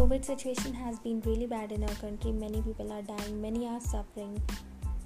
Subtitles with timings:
[0.00, 2.32] COVID situation has been really bad in our country.
[2.32, 4.40] Many people are dying, many are suffering,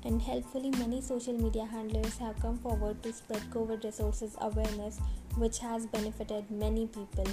[0.04, 5.00] and helpfully many social media handlers have come forward to spread COVID resources awareness,
[5.36, 7.26] which has benefited many people.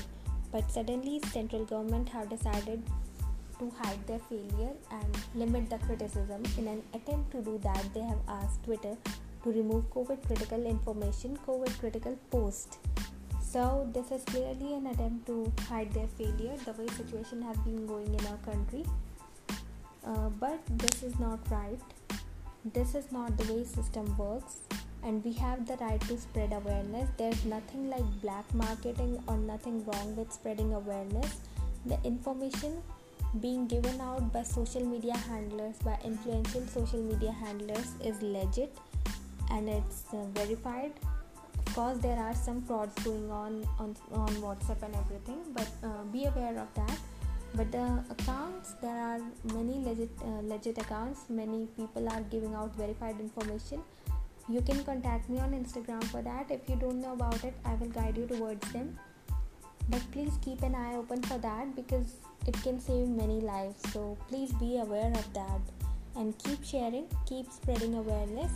[0.52, 2.82] But suddenly, central government have decided
[3.60, 6.42] to hide their failure and limit the criticism.
[6.58, 8.98] In an attempt to do that, they have asked Twitter
[9.44, 12.80] to remove COVID critical information, COVID critical post.
[13.52, 16.56] So this is clearly an attempt to hide their failure.
[16.66, 18.86] The way situation has been going in our country,
[20.08, 21.82] uh, but this is not right.
[22.74, 24.56] This is not the way system works,
[25.04, 27.10] and we have the right to spread awareness.
[27.18, 31.42] There's nothing like black marketing or nothing wrong with spreading awareness.
[31.86, 32.82] The information
[33.42, 38.78] being given out by social media handlers, by influential social media handlers, is legit
[39.50, 40.94] and it's uh, verified
[41.74, 46.26] course there are some frauds going on on, on whatsapp and everything but uh, be
[46.26, 46.98] aware of that.
[47.54, 49.20] But the accounts there are
[49.54, 51.30] many legit uh, legit accounts.
[51.30, 53.84] Many people are giving out verified information.
[54.50, 56.50] You can contact me on instagram for that.
[56.50, 58.98] If you don't know about it i will guide you towards them.
[59.90, 62.16] But please keep an eye open for that because
[62.48, 63.92] it can save many lives.
[63.92, 65.62] So please be aware of that.
[66.16, 68.52] And keep sharing keep spreading awareness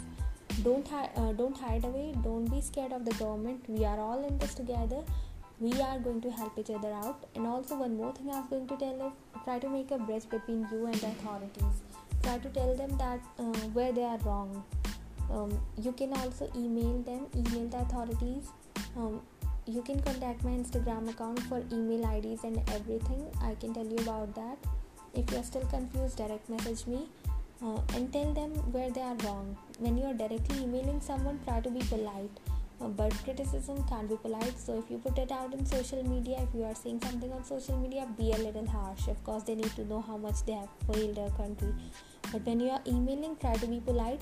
[0.63, 2.13] don't hi- uh, don't hide away.
[2.23, 3.63] Don't be scared of the government.
[3.67, 5.03] We are all in this together.
[5.59, 7.25] We are going to help each other out.
[7.35, 9.97] And also one more thing i was going to tell is try to make a
[9.97, 11.81] bridge between you and the authorities.
[12.23, 14.63] Try to tell them that uh, where they are wrong.
[15.31, 18.47] Um, you can also email them email the authorities.
[18.95, 19.21] Um,
[19.65, 23.25] you can contact my instagram account for email ids and everything.
[23.41, 24.57] I can tell you about that.
[25.13, 27.07] If you're still confused direct message me
[27.63, 29.57] uh, and tell them where they are wrong.
[29.79, 32.39] When you are directly emailing someone, try to be polite.
[32.81, 34.59] Uh, but criticism can't be polite.
[34.59, 37.43] So if you put it out in social media, if you are saying something on
[37.45, 39.07] social media, be a little harsh.
[39.07, 41.73] Of course, they need to know how much they have failed their country.
[42.31, 44.21] But when you are emailing, try to be polite.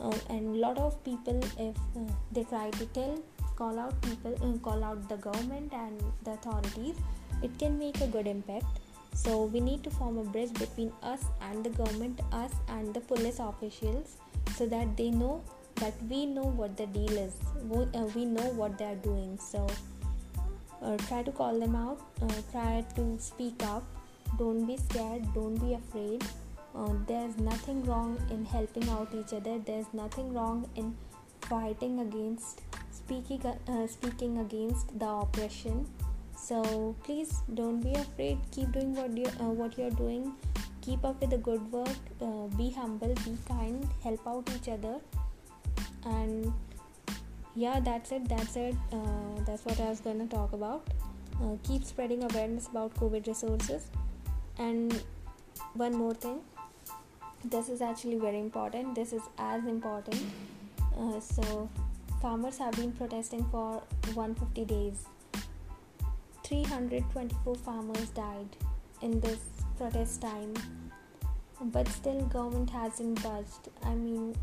[0.00, 3.22] Uh, and a lot of people, if uh, they try to tell,
[3.54, 6.96] call out people, uh, call out the government and the authorities,
[7.42, 8.80] it can make a good impact
[9.14, 13.00] so we need to form a bridge between us and the government us and the
[13.00, 14.16] police officials
[14.56, 15.42] so that they know
[15.76, 17.34] that we know what the deal is.
[17.68, 19.38] We, uh, we know what they are doing.
[19.38, 19.66] So
[20.82, 22.00] uh, try to call them out.
[22.20, 23.84] Uh, try to speak up.
[24.38, 25.22] Don't be scared.
[25.34, 26.24] Don't be afraid.
[26.74, 29.58] Uh, there's nothing wrong in helping out each other.
[29.58, 30.96] There's nothing wrong in
[31.42, 35.86] fighting against speaking uh, speaking against the oppression
[36.42, 38.38] so please don't be afraid.
[38.50, 40.32] Keep doing what you uh, what you're doing.
[40.80, 42.00] Keep up with the good work.
[42.20, 44.96] Uh, be humble be kind help out each other.
[46.04, 46.52] And
[47.54, 48.74] yeah that's it that's it.
[48.92, 50.88] Uh, that's what i was gonna talk about.
[51.40, 53.86] Uh, keep spreading awareness about covid resources.
[54.58, 55.00] And
[55.74, 56.40] one more thing.
[57.44, 58.94] This is actually very important.
[58.96, 60.22] This is as important.
[60.98, 61.68] Uh, so
[62.20, 63.82] farmers have been protesting for
[64.14, 65.06] 150 days
[66.52, 68.56] 324 farmers died
[69.00, 69.38] in this
[69.78, 70.52] protest time
[71.76, 73.70] but still government hasn't budged.
[73.82, 74.36] I mean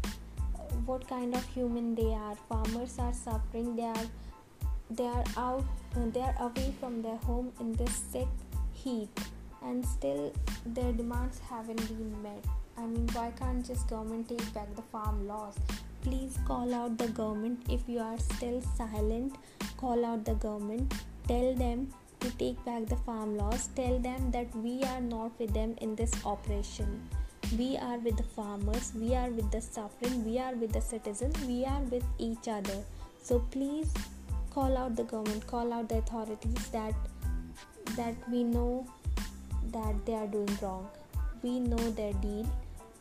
[0.88, 2.36] what kind of human they are?
[2.48, 3.76] Farmers are suffering.
[3.76, 4.08] They are
[4.90, 5.64] they are out
[6.16, 8.28] they are away from their home in this sick
[8.74, 9.10] heat
[9.64, 10.34] and still
[10.66, 12.44] their demands haven't been met.
[12.76, 15.58] I mean why can't just government take back the farm laws?
[16.02, 17.62] Please call out the government.
[17.70, 19.36] If you are still silent
[19.78, 20.94] call out the government
[21.30, 21.82] tell them
[22.22, 25.96] to take back the farm laws tell them that we are not with them in
[25.96, 27.08] this operation.
[27.58, 31.40] We are with the farmers we are with the suffering we are with the citizens
[31.46, 32.78] we are with each other.
[33.22, 33.94] So please
[34.56, 36.96] call out the government call out the authorities that
[37.96, 38.88] that we know
[39.72, 40.88] that they are doing wrong.
[41.44, 42.50] We know their deal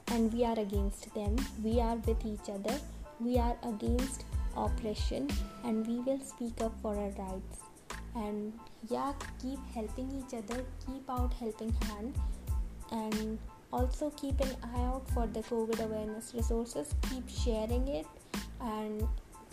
[0.08, 1.36] and we are against them.
[1.64, 2.78] We are with each other.
[3.20, 5.28] We are against oppression
[5.64, 7.67] and we will speak up for our rights
[8.24, 8.52] and
[8.88, 9.12] yeah
[9.42, 12.14] keep helping each other keep out helping hand
[12.90, 13.38] and
[13.72, 18.06] also keep an eye out for the covid awareness resources keep sharing it
[18.60, 19.06] and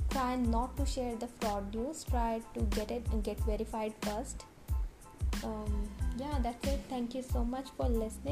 [0.09, 4.45] try not to share the fraud news try to get it and get verified first.
[5.43, 6.79] Um, yeah that's it.
[6.89, 8.15] Thank you so much for listening